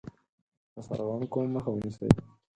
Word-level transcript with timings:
د 0.73 0.75
سرغړونکو 0.87 1.37
مخه 1.55 1.69
ونیسي. 1.71 2.07